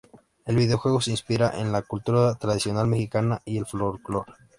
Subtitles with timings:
[0.45, 4.31] El videojuego se inspira en la cultura tradicional mexicana y el folclore.